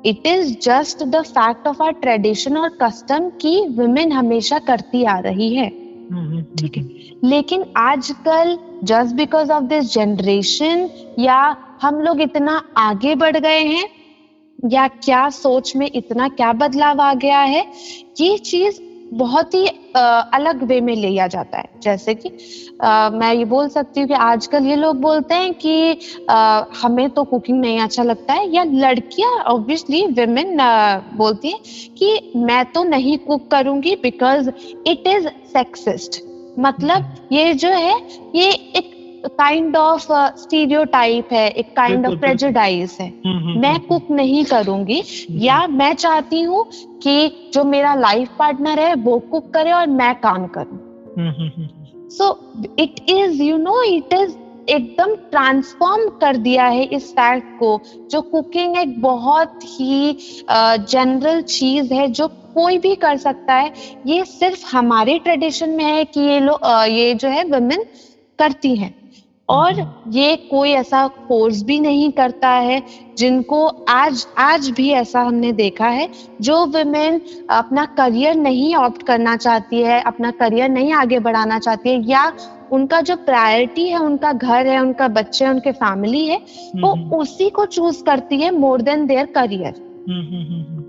[0.06, 5.18] It is just the fact of our tradition और कस्टम की वुमेन हमेशा करती आ
[5.18, 5.68] रही है।
[6.56, 6.82] ठीक है?
[7.24, 11.40] लेकिन आजकल just because of this generation या
[11.82, 13.88] हम लोग इतना आगे बढ़ गए हैं
[14.58, 17.64] या क्या सोच में इतना क्या बदलाव आ गया है?
[18.20, 18.80] ये चीज़
[19.12, 19.66] बहुत ही
[19.96, 22.30] अलग वे में लिया जाता है। जैसे कि
[22.82, 25.96] आ, मैं ये बोल सकती हूँ कि आजकल ये लोग बोलते हैं कि
[26.30, 30.56] आ, हमें तो कुकिंग नहीं अच्छा लगता है। या लड़कियाँ ऑब्वियसली विमेन
[31.16, 31.60] बोलती हैं
[31.98, 34.50] कि मैं तो नहीं कुक करूँगी बिकॉज़
[34.86, 36.22] इट इज़ सेक्सिस्ट
[36.56, 37.96] मतलब ये जो है
[38.34, 38.95] ये एक
[39.28, 40.06] काइंड ऑफ़
[40.38, 45.66] स्टीरियोटाइप है एक काइंड ऑफ़ प्रेजुडाइज है। हम्म, हम्म, मैं कुक हम्म, नहीं करूँगी या
[45.66, 46.64] मैं चाहती हूँ
[47.02, 50.78] कि जो मेरा लाइफ पार्टनर है वो कुक करे और मैं काम करूँ।
[52.10, 54.34] So it is you know it is
[54.68, 60.16] एकदम ट्रांसफॉर्म कर दिया है इस फैक्ट को जो कुकिंग एक बहुत ही
[60.50, 63.72] जनरल uh, चीज़ है जो कोई भी कर सकता है।
[64.06, 67.84] ये सिर्फ़ हमारे ट्रेडिशन में है कि ये लोग ये जो है वुमेन
[68.38, 68.94] करती हैं।
[69.48, 69.80] और
[70.10, 72.82] ये कोई ऐसा कोर्स भी नहीं करता है
[73.18, 76.08] जिनको आज आज भी ऐसा हमने देखा है
[76.40, 81.90] जो वुमेन अपना करियर नहीं ऑप्ट करना चाहती है अपना करियर नहीं आगे बढ़ाना चाहती
[81.90, 82.32] है या
[82.72, 86.38] उनका जो प्रायोरिटी है उनका घर है उनका बच्चे है उनके फैमिली है
[86.76, 89.84] वो उसी को चूज़ करती है मोर देन देयर करियर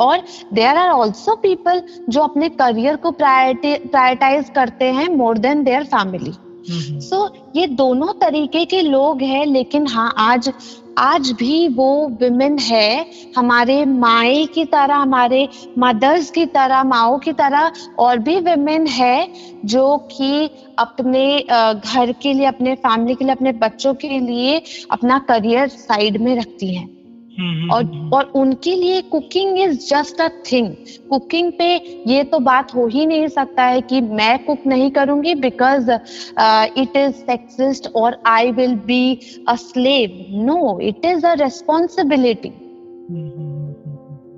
[0.02, 5.84] और देयर आर ऑल्सो पीपल जो अपने करियर को प्रायोरिटाइज करते हैं more than their
[5.84, 6.34] family
[6.70, 10.52] so ये दोनों तरीके के लोग हैं लेकिन हाँ आज
[10.98, 13.06] आज भी वो विमेन है।
[13.38, 15.50] हमारे माए की तरह हमारे
[15.80, 19.28] मदर्स की तरह माओ की तरह और भी विमेन है
[19.66, 20.50] जो कि
[20.80, 21.40] अपने
[21.74, 26.36] घर के लिए अपने फैमिली के लिए अपने बच्चों के लिए अपना करियर साइड में
[26.36, 26.97] रखती हैं। हम्म,
[27.38, 30.70] और हम्म, हम्म। और उनके लिए cooking is just a thing
[31.10, 31.66] cooking पे
[32.08, 36.98] ये तो बात हो ही नहीं सकता है कि मैं कुक नहीं करूँगी बिकॉज़ इट
[36.98, 39.20] इज़ सेक्सिस्ट और I will be
[39.50, 42.54] a slave no it is a responsibility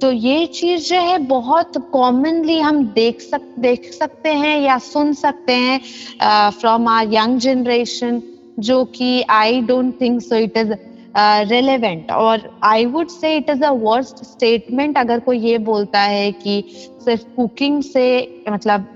[0.01, 5.13] तो ये चीज़ जो है बहुत कॉमनली हम देख सक देख सकते हैं या सुन
[5.13, 8.21] सकते हैं फ्रॉम आर यंग जनरेशन
[8.59, 10.73] जो कि I don't think so it is
[11.17, 16.31] relevant और I would say it is a worst statement अगर कोई ये बोलता है
[16.31, 16.63] कि
[17.05, 18.05] सिर्फ़ कुकिंग से
[18.49, 18.87] मतलब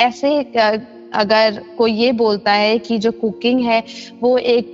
[0.00, 0.38] ऐसे
[1.14, 3.82] अगर कोई ये बोलता है कि जो कुकिंग है
[4.20, 4.72] वो एक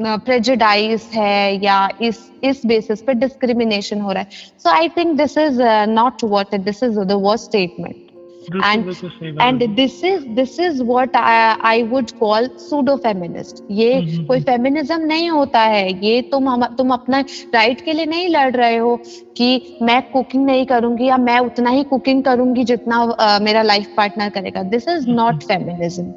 [0.00, 4.28] प्रेजुडाइज uh, है या इस इस बेसिस पे डिस्क्रिमिनेशन हो रहा है.
[4.58, 8.07] So I think this is not what this is the worst statement
[8.64, 8.86] and
[9.40, 14.26] and this is this is what I, I would call pseudo feminist ये mm-hmm.
[14.26, 17.20] कोई फेमिनिज्म नहीं होता है। ये तुम हम तुम अपना
[17.54, 18.96] राइट के लिए नहीं लड़ रहे हो
[19.36, 23.94] कि मैं कुकिंग नहीं करूँगी या मैं उतना ही कुकिंग करूँगी जितना uh, मेरा लाइफ
[23.96, 26.12] पार्टनर करेगा। दिस इज़ नॉट फेमिनिज्म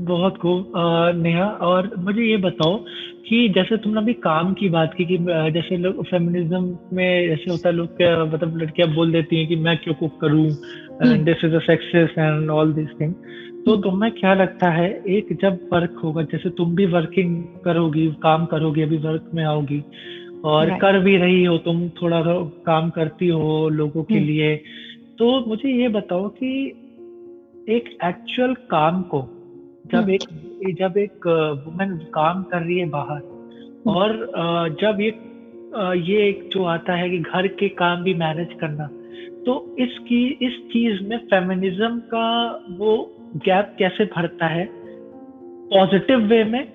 [0.00, 0.72] बहुत खूब
[1.16, 2.78] नेहा और मुझे ये बताओ
[3.28, 7.68] कि जैसे तुमने अभी काम की बात की कि जैसे लोग फेमिनिज्म में जैसे होता
[7.68, 7.88] है लोग
[8.34, 10.50] मतलब लड़कियाँ बोल देती हैं कि मैं क्यों कुक करूँ
[11.02, 13.14] this is excess and all this thing
[13.64, 13.82] तो hmm.
[13.82, 18.82] तुम्हें क्या लगता है एक जब वर्क होगा जैसे तुम भी वर्किंग करोगी काम करोगी
[18.82, 19.84] अभी वर्क में आओगी
[20.44, 20.80] और right.
[20.80, 22.22] कर भी रही हो तुम थोड़ा
[22.66, 24.24] काम करती हो लोगों के hmm.
[24.24, 24.56] लिए
[25.18, 26.68] तो मुझे ये बताओ कि
[27.68, 29.37] एक एक्चुअल काम को
[29.92, 30.22] जब एक
[30.78, 31.26] जब एक
[31.66, 33.20] वुमेन काम कर रही है बाहर
[33.86, 34.16] और
[34.82, 35.08] जब ये
[36.12, 38.86] ये एक जो आता है कि घर के काम भी मैनेज करना
[39.46, 42.28] तो इसकी इस चीज़ में फेमिनिज्म का
[42.70, 44.68] वो गैप कैसे भरता है?
[45.68, 46.72] पॉजिटिव वे में?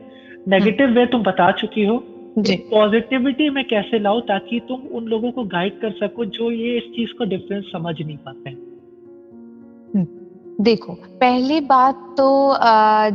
[0.47, 1.97] नेगेटिव वे तुम बता चुकी हो।
[2.39, 6.83] पॉजिटिविटी में कैसे लाओ ताकि तुम उन लोगों को गाइड कर सको जो ये इस
[6.83, 8.49] चीज़ को डिफरेंस समझ नहीं पाते?
[8.49, 10.22] हैं।
[10.61, 12.57] देखो पहली बात तो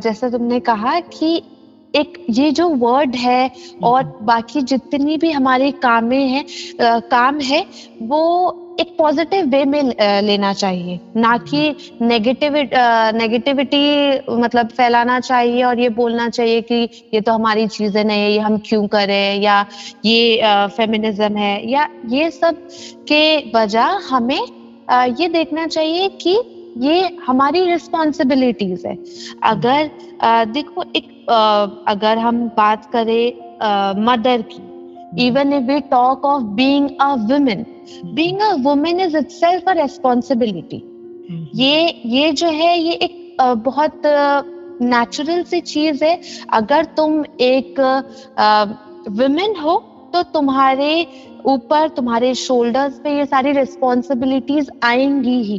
[0.02, 1.36] जैसा तुमने कहा कि
[1.94, 3.50] एक ये जो वर्ड है
[3.82, 6.44] और हम्म। बाकी जितनी भी हमारे कामें हैं
[7.10, 7.64] काम है
[8.02, 9.82] वो एक पॉजिटिव वे में
[10.22, 12.56] लेना चाहिए ना कि नेगेटिव
[13.16, 13.80] नेगेटिविटी
[14.32, 16.82] मतलब फैलाना चाहिए और ये बोलना चाहिए कि
[17.14, 19.64] ये तो हमारी चीज़ें नहीं है ये हम क्यों करें या
[20.04, 22.68] ये फेमिनिज्म है या ये सब
[23.08, 24.40] के वजह हमें
[25.18, 26.38] ये देखना चाहिए कि
[26.78, 28.96] ये हमारी रिस्पॉन्सिबिलिटीज है।
[29.44, 29.90] अगर
[30.22, 31.62] आ, देखो एक आ,
[31.92, 34.62] अगर हम बात करें मदर की
[35.16, 37.60] even if we talk of being a woman
[38.16, 40.80] being a woman is itself a responsibility
[41.54, 44.02] ये ये जो है ये एक बहुत
[44.82, 46.20] नेचुरल सी चीज़ है।
[46.52, 47.80] अगर तुम एक
[49.18, 49.76] वुमेन हो
[50.12, 51.06] तो तुम्हारे
[51.46, 55.58] ऊपर तुम्हारे शोल्डर्स पे ये सारी रिस्पॉन्सिबिलिटीज आएँगी ही।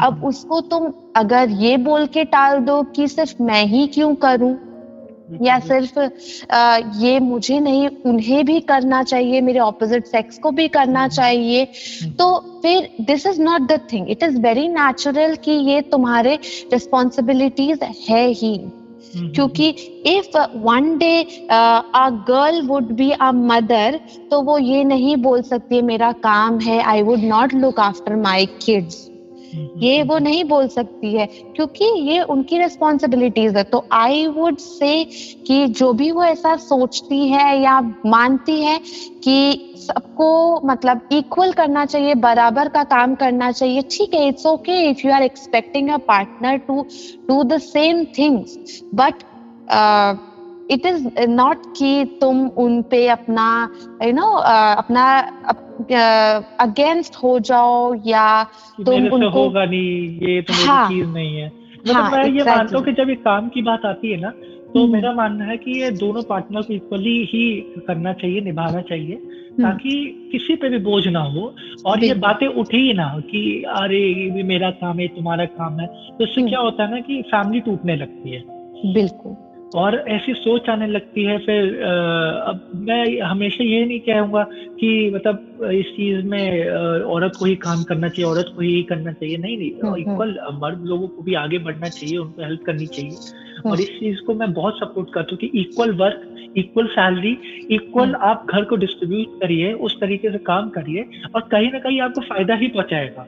[0.00, 4.56] अब उसको तुम अगर ये बोल के टाल दो कि सिर्फ़ मैं ही क्यों करूँ?
[5.42, 5.98] या सिर्फ़
[6.52, 11.10] आ, ये मुझे नहीं उन्हें भी करना चाहिए मेरे ऑपोजिट सेक्स को भी करना हम्म।
[11.10, 15.80] चाहिए हम्म। तो फिर this is not the thing it is very natural कि ये
[15.80, 16.38] तुम्हारे
[16.72, 17.80] रिस्पॉन्सिबिलिटीज
[18.10, 18.77] है ही। हम्म,
[19.16, 19.68] क्योंकि
[20.06, 25.82] if one day a girl would be a mother तो वो ये नहीं बोल सकती,
[25.82, 29.08] मेरा काम है I would not look after my kids
[29.54, 35.04] ये वो नहीं बोल सकती है क्योंकि ये उनकी रिस्पॉन्सिबिलिटीज है। तो आई वुड से
[35.46, 38.78] कि जो भी वो ऐसा सोचती है या मानती है
[39.24, 40.28] कि सबको
[40.66, 45.12] मतलब इक्वल करना चाहिए बराबर का काम करना चाहिए ठीक है it's okay if you
[45.12, 46.86] are expecting a partner to
[47.28, 49.22] do the same things but
[50.70, 53.46] it is not कि तुम उन पे अपना
[54.02, 54.42] यू you नो know,
[54.78, 55.04] अपना
[56.60, 58.44] अगेंस्ट हो जाओ या
[58.86, 62.76] तुम उनको होगा नहीं ये तो हाँ, चीज़ नहीं है। मतलब हाँ, मैं ये मानता
[62.78, 64.30] हूँ कि जब ये काम की बात आती है ना
[64.74, 67.44] तो हम्म। मेरा मानना है कि ये दोनों पार्टनर को इक्वली ही
[67.86, 69.90] करना चाहिए निभाना चाहिए हम्म। ताकि
[70.32, 71.54] किसी पे भी बोझ ना हो
[71.86, 75.80] और ये बातें उठे ही ना कि अरे ये भी मेरा काम है तुम्हारा काम
[75.80, 78.42] है। तो इससे हम्म। क्या होता है ना कि फैमिली टूटने लगती है।
[78.92, 79.36] बिल्कुल।
[79.74, 84.42] और ऐसी सोच आने लगती है फिर अब मैं हमेशा ये नहीं कहूँगा
[84.74, 86.68] कि मतलब इस चीज़ में
[87.06, 90.00] औरत को ही काम करना चाहिए औरत को ही करना चाहिए नहीं नहीं हम्म, हम्म।
[90.02, 93.88] इक्वल मर्द लोगों को भी आगे बढ़ना चाहिए उनको हेल्प करनी चाहिए हम्म। और इस
[94.00, 97.36] चीज़ को मैं बहुत सपोर्ट करता हूँ कि equal work equal salary
[97.70, 102.00] equal आप घर को डिस्ट्रीब्यूट करिए उस तरीके से काम करिए और कहीं ना कहीं
[102.00, 103.26] आपको फ़ायदा ही पहुंचाएगा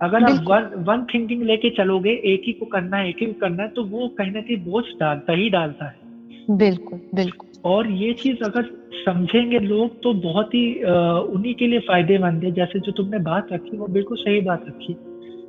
[0.00, 3.40] अगर आप वन वन थिंकिंग लेके चलोगे एक ही को करना है एक ही को
[3.40, 7.90] करना है तो वो कहीं ना कहीं बोझ डालता ही डालता है। बिल्कुल बिल्कुल। और
[7.90, 8.64] ये चीज़ अगर
[8.96, 10.74] समझेंगे लोग तो बहुत ही
[11.34, 14.96] उन्हीं के लिए फ़ायदेमंद है। जैसे जो तुमने बात रखी वो बिल्कुल सही बात रखी।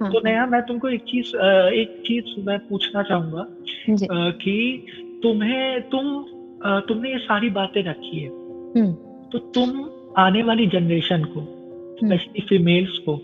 [0.02, 1.36] हाँ, तो नया मैं तुमको एक चीज़
[1.74, 3.46] एक चीज़ मैं पूछना चाहूँगा
[4.40, 4.86] कि
[5.24, 6.26] तुम्हें तुम
[6.88, 8.92] तुमने ये सारी बातें रखी है। हम्म।
[9.32, 9.86] तो तुम
[10.18, 11.42] आने वाली जनरेशन को
[12.00, 13.16] स्पेशली हम्म। फीमेल्स को।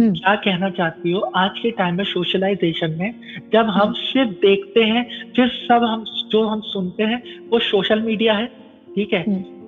[0.00, 1.20] क्या कहना चाहती हो?
[1.20, 3.14] आज के टाइम में सोशलाइजेशन में
[3.52, 8.00] जब हम हम्म। सिर्फ़ देखते हैं फिर सब हम जो हम सुनते हैं वो सोशल
[8.02, 8.46] मीडिया है
[8.94, 9.22] ठीक है?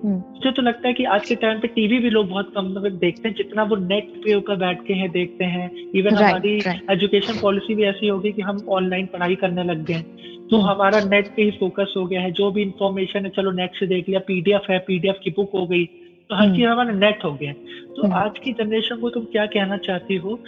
[0.05, 2.68] हम्म, मुझे तो लगता है कि आज के टाइम पे टीवी भी लोग बहुत कम
[2.79, 7.40] देखते हैं जितना वो नेट पे ऊपर बैठ के हैं देखते हैं। इवन हमारी एजुकेशन
[7.40, 10.05] पॉलिसी भी ऐसी होगी कि हम ऑनलाइन पढ़ाई करने लग गए
[10.51, 13.71] तो हमारा नेट पे ही फोकस हो गया है जो भी इंफॉर्मेशन है चलो नेट
[13.75, 15.88] से देख लिया पीडीएफ है पीडीएफ की बुक हो गई।
[16.31, 19.47] तो हर चीज़ हमारा नेट हो गया। तो हम्म। आज की जनरेशन को तुम क्या
[19.47, 20.39] कहना चाहती हो?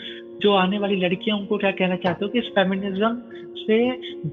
[0.42, 3.16] जो आने वाली लड़कियाँ उनको क्या कहना चाहते हो कि इस फेमिनिज्म
[3.58, 3.76] से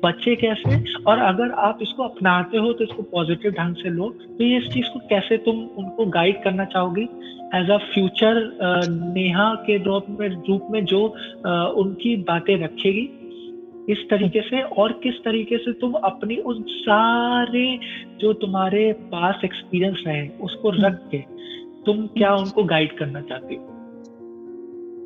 [0.03, 0.83] बचे कैसे?
[1.03, 4.67] और अगर आप इसको अपनाते हो तो इसको पॉजिटिव ढंग से लो तो ये इस
[4.73, 7.07] चीज़ को कैसे तुम उनको गाइड करना चाहोगी?
[7.55, 8.41] एज अ फ्यूचर
[9.13, 11.01] नेहा के रूप में रूप में जो
[11.81, 13.09] उनकी बातें रखेगी
[13.89, 17.79] इस तरीके से और किस तरीके से तुम अपनी उन सारे
[18.19, 21.17] जो तुम्हारे पास एक्सपीरियंस रहे उसको रख के
[21.85, 23.77] तुम क्या उनको गाइड करना चाहती हो?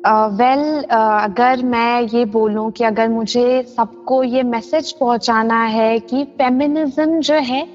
[0.06, 5.64] वेल uh, well, uh, अगर मैं ये बोलूँ कि अगर मुझे सबको ये मैसेज पहुंचाना
[5.64, 7.68] है कि फेमिनिज्म जो है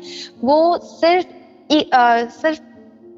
[0.44, 1.28] वो सिर्फ़
[1.74, 2.60] uh, सिर्फ़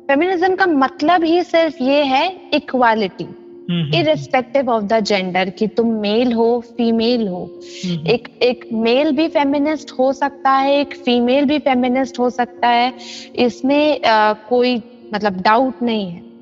[0.07, 6.33] फेमिनिज्म का मतलब ही सिर्फ़ ये है equality irrespective of the gender कि तुम मेल
[6.33, 7.59] हो फीमेल हो।
[8.07, 12.93] एक एक मेल भी फेमिनिस्ट हो सकता है एक फीमेल भी फेमिनिस्ट हो सकता है।
[13.35, 16.32] इसमें आ, कोई मतलब डाउट नहीं है।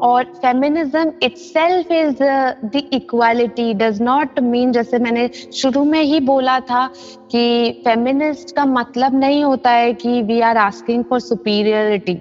[0.00, 2.22] और feminism itself is
[2.64, 6.86] the equality does not mean जैसे मैंने शुरू में ही बोला था
[7.30, 12.18] कि फेमिनिस्ट का मतलब नहीं होता है कि we are asking for superiority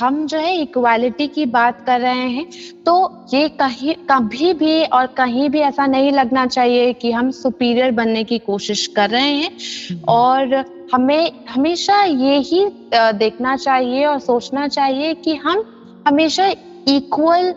[0.00, 2.46] हम जो है इक्वालिटी की बात कर रहे हैं
[2.86, 7.90] तो ये कहीं कभी भी और कहीं भी ऐसा नहीं लगना चाहिए कि हम सुपीरियर
[7.90, 9.50] बनने की कोशिश कर रहे हैं।
[9.90, 15.64] हम्म। और हमें हमेशा ये ही देखना चाहिए और सोचना चाहिए कि हम
[16.06, 16.46] हमेशा
[16.88, 17.54] इक्वल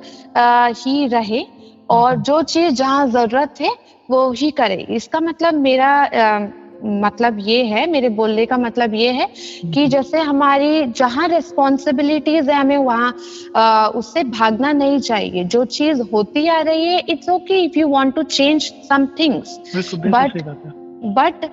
[0.77, 1.45] ही रहे
[1.89, 3.71] और हम्म। जो चीज़ जहाँ ज़रूरत है
[4.09, 6.39] वो ही करे इसका मतलब मेरा आ,
[6.83, 12.49] मतलब ये है मेरे बोलने का मतलब ये है कि हम्म। जैसे हमारी जहाँ रिस्पॉन्सिबिलिटीज
[12.49, 17.63] है हमें वहाँ उससे भागना नहीं चाहिए जो चीज़ होती आ रही है it's okay
[17.65, 19.59] if you want to change some things
[19.97, 21.45] but but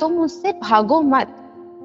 [0.00, 1.34] तुम उससे भागो मत।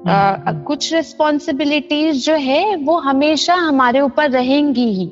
[0.04, 5.06] Uh, हम्म, कुछ रिस्पॉन्सिबिलिटीज जो है वो हमेशा हमारे ऊपर रहेंगी ही।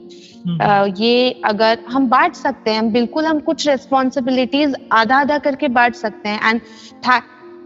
[0.60, 5.94] uh, ये अगर हम बांट सकते हैं बिल्कुल हम कुछ रिस्पॉन्सिबिलिटीज आधा आधा करके बांट
[5.94, 6.60] सकते हैं। And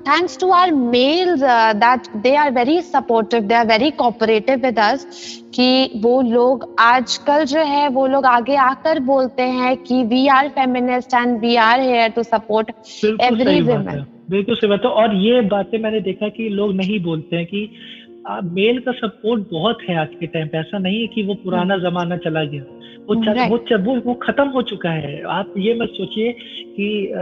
[0.06, 4.78] thanks to our males uh, that they are very supportive they are very cooperative with
[4.78, 5.04] us
[5.54, 10.48] कि वो लोग आजकल जो है वो लोग आगे आकर बोलते हैं कि we are
[10.48, 12.70] feminist and we are here to support
[13.04, 17.36] every woman बिल्कुल सही बात है। और ये बातें मैंने देखा कि लोग नहीं बोलते
[17.36, 17.68] हैं कि
[18.44, 21.74] मेल का सपोर्ट बहुत है आज के टाइम पे। ऐसा नहीं है कि वो पुराना
[21.74, 22.62] हम्म। जमाना चला गया।
[23.08, 26.32] वो चल, वो, चल, वो वो खत्म हो चुका है। आप ये मत सोचिए
[26.76, 27.12] कि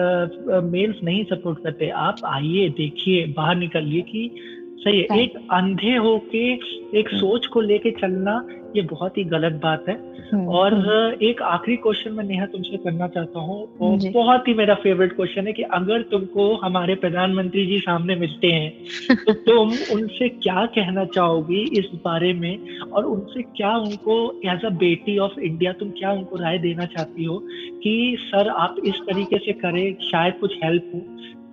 [0.72, 4.30] मेल्स नहीं सपोर्ट करते। आप आइए देखिए बाहर निकलिए कि
[4.78, 6.52] सही है। एक अंधे होके
[6.98, 11.26] एक हम्म। सोच को लेके चलना ये बहुत ही गलत बात है। हम्म, और हम्म।
[11.26, 13.68] एक आखिरी क्वेश्चन मैं नेहा तुमसे करना चाहता हूँ
[14.12, 18.72] बहुत ही मेरा फेवरेट क्वेश्चन है कि अगर तुमको हमारे प्रधानमंत्री जी सामने मिलते हैं
[19.16, 22.78] तो तुम उनसे क्या कहना चाहोगी इस बारे में?
[22.80, 27.24] और उनसे क्या उनको एज अ बेटी ऑफ़ इंडिया तुम क्या उनको राय देना चाहती
[27.24, 27.38] हो
[27.82, 31.00] कि सर आप इस तरीके से करें शायद कुछ हेल्प हो।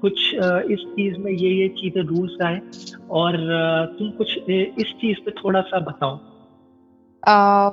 [0.02, 0.20] कुछ
[0.72, 2.60] इस चीज़ में ये ये चीज़ें रूल्स आए
[3.20, 3.38] और
[4.00, 6.20] तुम कुछ इस चीज़ पे थोड़ा सा बताओ।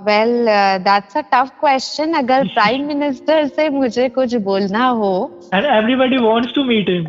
[0.06, 0.46] Well
[0.84, 5.12] that's a tough question अगर प्राइम मिनिस्टर से मुझे कुछ बोलना हो।
[5.54, 7.06] And everybody wants to meet him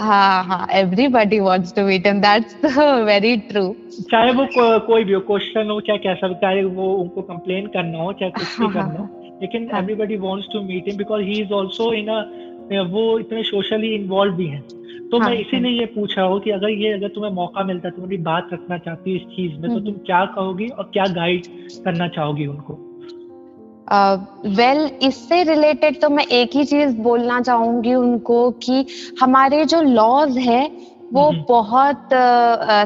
[0.00, 3.62] हाँ हाँ everybody wants to meet him that's very true
[4.10, 7.98] चाहे वो को, कोई भी हो क्वेश्चन हो चाहे कैसा चाहे वो उनको कंप्लेन करना
[7.98, 11.40] हो चाहे कुछ भी हाँ, करना हो लेकिन everybody wants to meet him because he
[11.42, 12.20] is also in a
[12.70, 14.62] वो इतने सोशली इन्वॉल्व भी हैं
[15.10, 17.90] तो हाँ, मैं इसीलिए हाँ। ये पूछा हो कि अगर ये अगर तुम्हें मौका मिलता
[17.90, 20.90] तुम अपनी बात रखना चाहती इस चीज़ में तो हम्म, तुम हम्म। क्या कहोगी और
[20.92, 21.46] क्या गाइड
[21.84, 22.78] करना चाहोगी उनको
[23.92, 28.84] वेल uh, well, इससे रिलेटेड तो मैं एक ही चीज़ बोलना चाहूँगी उनको कि
[29.20, 30.70] हमारे जो लॉज है
[31.12, 32.08] वो। बहुत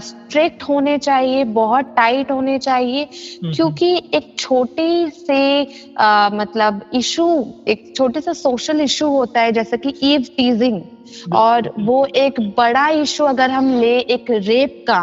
[0.03, 3.09] स्ट्रिक्ट uh, होने चाहिए बहुत टाइट होने चाहिए
[3.45, 7.27] क्योंकि एक छोटी से uh, मतलब इशू
[7.69, 10.81] एक छोटे से सोशल इशू होता है जैसे कि ईव टीजिंग
[11.35, 15.03] और वो एक बड़ा इशू अगर हम ले एक रेप का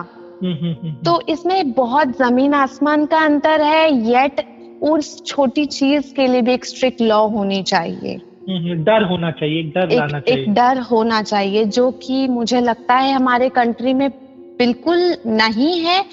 [1.06, 4.46] तो इसमें बहुत ज़मीन आसमान का अंतर है येट
[4.82, 8.20] उस छोटी चीज़ के लिए भी एक स्ट्रिक्ट लॉ होनी चाहिए।
[8.76, 12.96] डर होना चाहिए एक डर लाना चाहिए। एक डर होना चाहिए जो कि मुझे लगता
[12.96, 14.10] है हमारे कंट्री में
[14.58, 16.06] बिल्कुल नहीं है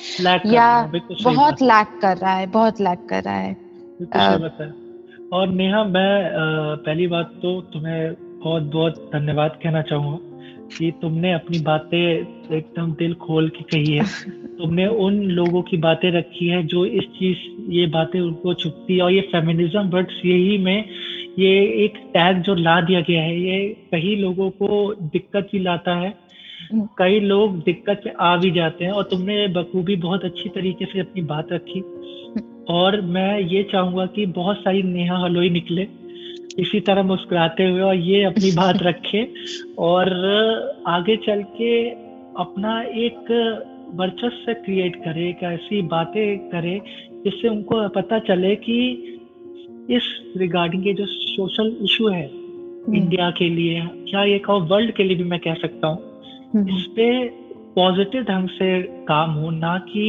[0.47, 0.93] या
[1.25, 3.57] बहुत लैक कर रहा है बहुत लैक कर रहा है।
[5.33, 6.31] और नेहा मैं
[6.77, 10.19] पहली बात तो तुम्हें बहुत बहुत धन्यवाद कहना चाहूँगा
[10.79, 11.99] कि तुमने अपनी बातें
[12.53, 14.05] एकदम दिल खोल के कही है।
[14.59, 17.39] तुमने उन लोगों की बातें रखी है जो इस चीज़
[17.73, 20.85] ये बातें उनको छुपती है। और ये फेमिनिज्म वर्ड्स यही में
[21.39, 25.95] ये एक टैग जो ला दिया गया है ये कई लोगों को दिक्कत भी लाता
[25.95, 26.15] है।
[26.99, 31.01] कई लोग दिक्कत में आ भी जाते हैं और तुमने बखूबी बहुत अच्छी तरीके से
[31.01, 31.81] अपनी बात रखी।
[32.69, 35.87] और मैं ये चाहूँगा कि बहुत सारी नेहा हलोई निकले
[36.59, 39.33] इसी तरह मुस्कुराते हुए और ये अपनी बात रखे
[39.79, 40.11] और
[40.87, 41.91] आगे चल के
[42.39, 43.31] अपना एक
[43.95, 46.81] वर्चस्व क्रिएट करे एक ऐसी बातें करे
[47.25, 48.79] जिससे उनको पता चले कि
[49.91, 50.03] इस
[50.37, 55.05] रिगार्डिंग ये जो सोशल इशू है इंडिया हम्म। के लिए या ये कहो वर्ल्ड के
[55.05, 57.09] लिए भी मैं कह सकता हूँ हम्म। इस पे
[57.75, 58.71] पॉजिटिव ढंग से
[59.09, 60.05] काम हो ना कि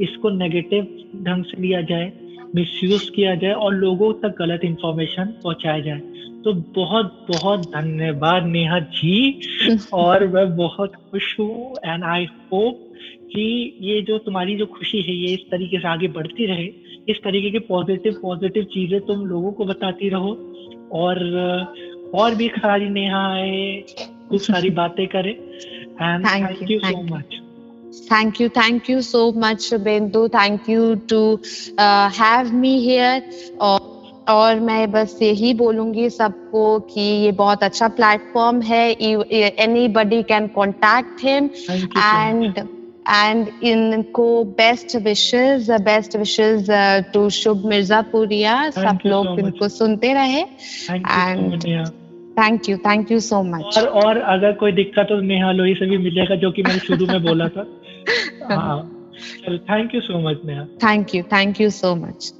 [0.00, 0.84] इसको नेगेटिव
[1.24, 2.12] ढंग से लिया जाए
[2.54, 6.00] मिसयूज किया जाए और लोगों तक गलत इंफॉर्मेशन पहुँचाया जाए
[6.44, 9.16] तो बहुत बहुत धन्यवाद नेहा जी
[9.94, 12.80] और मैं बहुत खुश हूँ एंड आई होप
[13.26, 13.46] कि
[13.80, 16.66] ये जो तुम्हारी जो खुशी है ये इस तरीके से आगे बढ़ती रहे
[17.08, 20.32] इस तरीके की पॉजिटिव पॉजिटिव चीज़ें तुम लोगों को बताती रहो
[20.92, 21.18] और
[22.14, 23.84] और भी सारी नेहा आए
[24.28, 25.30] कुछ सारी बातें करे
[26.02, 27.40] and thank you so much
[28.08, 30.28] Thank you, thank you so much, Bindu.
[30.28, 31.18] Thank you to
[31.78, 33.20] uh, have me here.
[33.60, 33.92] और
[34.28, 38.84] और मैं बस यही बोलूँगी सबको कि ये बहुत अच्छा प्लेटफॉर्म है
[39.88, 41.50] anybody can contact him.
[41.98, 42.58] And
[43.08, 46.66] and इनको best wishes best wishes
[47.14, 50.40] to Shubh Mirzapuriya सब लोग so इनको सुनते रहे.
[50.90, 51.64] And
[52.38, 55.86] thank you thank you so much और और अगर कोई दिक्कत हो नेहा लोही से
[55.86, 57.66] भी मिलेगा जो कि मैंने शुरू में बोला था।
[58.54, 58.90] हाँ।
[59.48, 62.32] Thank you so much Neha thank you thank you so much